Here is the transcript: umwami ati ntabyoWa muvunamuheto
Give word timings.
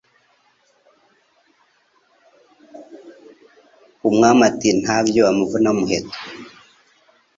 umwami 4.07 4.41
ati 4.49 4.69
ntabyoWa 4.81 5.31
muvunamuheto 5.37 6.17